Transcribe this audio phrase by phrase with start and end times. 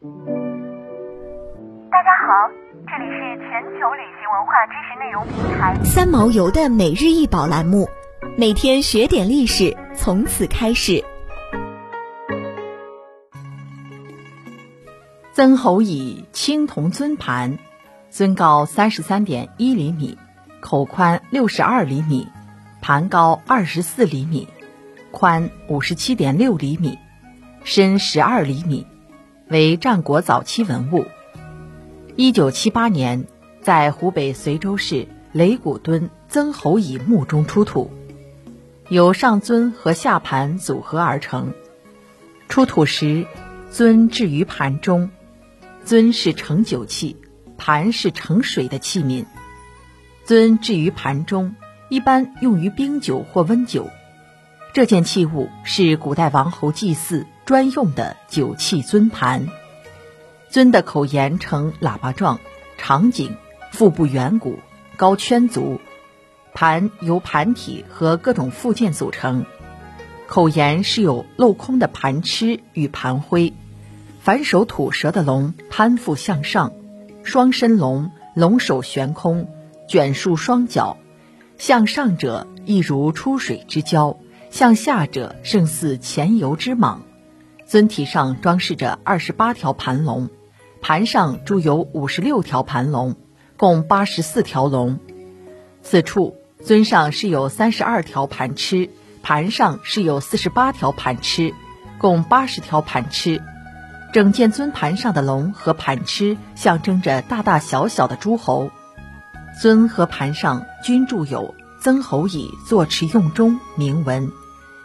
[0.00, 0.06] 大
[2.04, 2.48] 家好，
[2.86, 7.88] 这里是全球旅行文化知识内容平台三毛游的每日一宝栏目，
[8.36, 11.02] 每天学点历史，从此开始。
[15.32, 17.58] 曾侯乙青铜尊盘，
[18.08, 20.16] 尊高三十三点一厘米，
[20.60, 22.28] 口宽六十二厘米，
[22.80, 24.46] 盘高二十四厘米，
[25.10, 26.96] 宽五十七点六厘米，
[27.64, 28.86] 深十二厘米，
[29.50, 31.06] 为战国早期文物。
[32.16, 33.26] 一九七八年，
[33.62, 37.90] 在湖北随州市擂鼓墩曾侯乙墓中出土，
[38.90, 41.54] 由上尊和下盘组合而成。
[42.50, 43.26] 出土时，
[43.70, 45.10] 尊置于盘中。
[45.82, 47.16] 尊是盛酒器，
[47.56, 49.24] 盘是盛水的器皿。
[50.24, 51.54] 尊置于盘中，
[51.88, 53.88] 一般用于冰酒或温酒。
[54.74, 59.48] 这件器物是古代王侯祭祀专用的酒器尊盘。
[60.50, 62.38] 尊的口沿呈喇叭状，
[62.76, 63.36] 长颈，
[63.72, 64.58] 腹部圆鼓，
[64.96, 65.80] 高圈足。
[66.54, 69.46] 盘由盘体和各种附件组成。
[70.26, 73.54] 口沿是有镂空的盘螭与盘徽。
[74.20, 76.72] 反手吐舌的龙攀附向上，
[77.22, 79.48] 双身龙龙首悬空，
[79.88, 80.98] 卷束双脚，
[81.56, 84.16] 向上者亦如出水之蛟，
[84.50, 86.98] 向下者胜似潜游之蟒。
[87.66, 90.30] 尊体上装饰着二十八条盘龙，
[90.80, 93.16] 盘上铸有五十六条盘龙，
[93.56, 94.98] 共八十四条龙。
[95.82, 98.88] 此处尊上是有三十二条盘螭，
[99.22, 101.52] 盘上是有四十八条盘螭，
[101.98, 103.42] 共八十条盘螭。
[104.10, 108.70] 整件尊盘上的龙和盘螭象征着大大小小的诸侯，
[109.60, 114.32] 尊和盘上均铸有“曾侯乙坐持用中”铭文，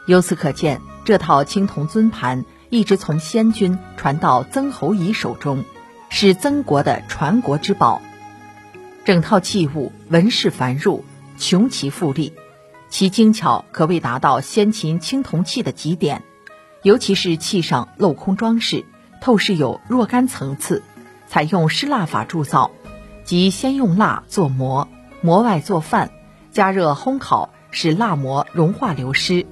[0.05, 5.65] 由此可见，这套青铜尊盘一直从先君传到曾侯乙手中，
[6.09, 8.01] 是曾国的传国之宝。
[9.05, 11.01] 整套器物纹饰繁缛，
[11.37, 12.33] 穷奇富丽，
[12.89, 16.23] 其精巧可谓达到先秦青铜器的极点，
[16.83, 18.85] 尤其是器上镂空装饰。
[19.19, 20.83] 透视有若干层次，
[21.27, 22.71] 采用湿蜡法铸造，
[23.23, 24.87] 即先用蜡做模，
[25.21, 26.11] 模外做范，
[26.53, 29.47] 加热烘烤，使蜡膜融化流失，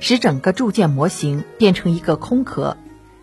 [0.00, 2.76] 使整个铸件模型变成一个空壳，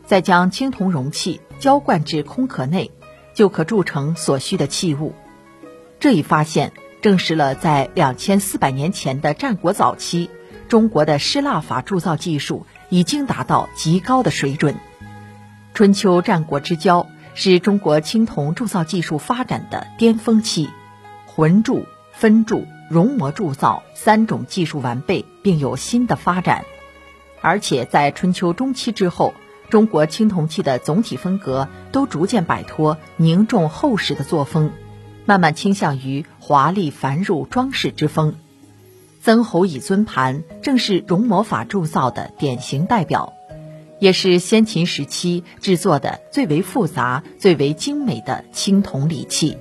[0.05, 2.91] 再将青铜容器浇灌至空壳内，
[3.33, 5.13] 就可铸成所需的器物。
[5.99, 6.71] 这一发现
[7.01, 10.29] 证实了在两千四百年前的战国早期，
[10.69, 14.77] 中国的湿蜡法铸造技术已经达到极高的水准。
[15.73, 20.69] 春秋战国之交是中国青铜铸造技术发展的巅峰期，
[21.25, 26.65] 浑铸、分铸、熔模铸造三种技术完备，并有新的发展。
[27.41, 29.33] 而且在春秋中期之后，
[29.69, 34.71] 中国青铜器的总体风格都逐渐摆脱凝重厚实的作风，
[35.25, 38.35] 慢慢倾向于华丽繁缛装饰之风。
[39.21, 43.33] 曾侯乙尊盘正是熔模法铸造的典型代表。
[43.99, 49.57] 也是先秦时期制作的最为复杂、最为精美的青铜礼器。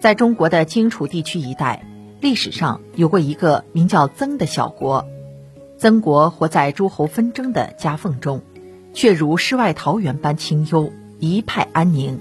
[0.00, 1.86] 在中国的荆楚地区一带，
[2.20, 5.06] 历史上有过一个名叫曾的小国。
[5.78, 8.42] 曾国活在诸侯纷争的夹缝中，
[8.92, 12.20] 却如世外桃源般清幽，一派安宁。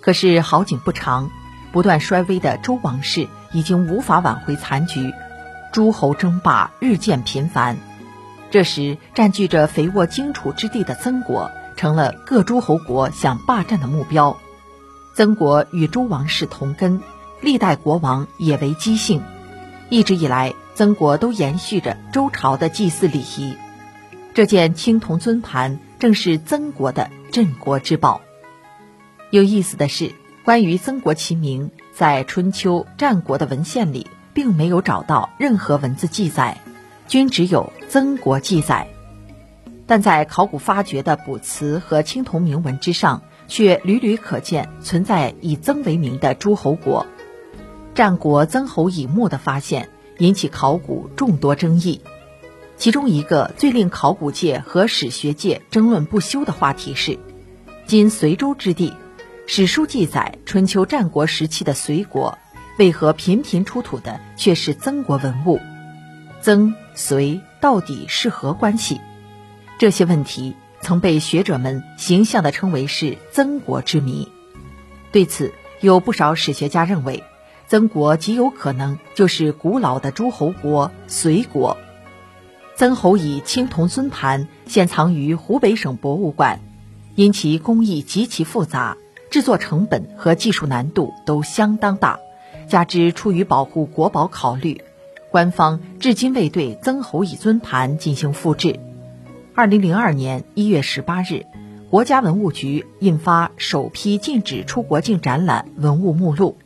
[0.00, 1.30] 可是好景不长，
[1.72, 5.12] 不断衰微的周王室已经无法挽回残局，
[5.72, 7.76] 诸侯争霸日渐频繁。
[8.52, 14.36] 这时，占据着肥沃荆楚之地的曾国成了各诸侯国想霸占的目标。
[15.16, 17.00] 曾国与周王室同根，
[17.40, 19.22] 历代国王也为姬姓，
[19.90, 23.56] 一直以来，曾国都延续着周朝的祭祀礼仪。
[24.34, 28.20] 这件青铜尊盘正是曾国的镇国之宝。
[29.30, 30.12] 有意思的是，
[30.44, 36.58] 关于曾国其名，在春秋战国的文献里，并没有找到任何文字记载。
[37.08, 38.88] 均只有曾国记载，
[39.86, 47.06] 但在考古发掘的卜辞和青铜铭文之上，却屡屡可见存在以曾为名的诸侯国。
[47.96, 49.88] 战国曾侯乙墓的发现
[50.18, 52.02] 引起考古众多争议，
[52.76, 57.18] 其中一个最令考古界和史学界争论不休的话题是：
[57.86, 58.92] 今随州之地，
[59.46, 62.36] 史书记载春秋战国时期的随国，
[62.78, 65.58] 为何频频出土的却是曾国文物？
[66.42, 66.74] 曾。
[66.94, 69.00] 隋到底是何关系？
[69.78, 74.30] 这些问题曾被学者们形象地称为是曾国之谜。
[75.12, 77.22] 对此，有不少史学家认为，
[77.68, 81.76] 曾国极有可能就是古老的诸侯国隋国。
[82.76, 86.60] 曾侯乙青铜尊盘现藏于湖北省博物馆，
[87.16, 88.96] 因其工艺极其复杂，
[89.30, 92.20] 制作成本和技术难度都相当大，
[92.68, 94.80] 加之出于保护国宝考虑，
[95.32, 98.78] 官方至今未对曾侯乙尊盘进行复制。
[99.56, 101.46] 二零零二年一月十八日，
[101.90, 106.58] 国家文物局印发首批禁止出国境展览文物目录，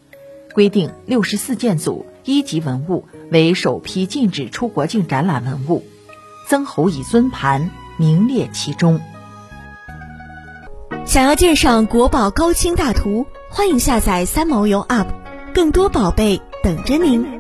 [0.53, 5.85] 规定六十四件组一级文物为首批禁止出国境展览文物，
[6.49, 9.01] 曾侯乙尊盘名列其中。
[11.07, 15.07] 想要鉴赏国宝高清大图，欢迎下载三毛游 App，
[15.55, 17.40] 更多宝贝等着您。